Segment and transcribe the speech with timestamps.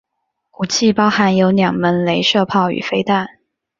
[0.57, 3.29] 武器包含有两门雷射炮与飞弹。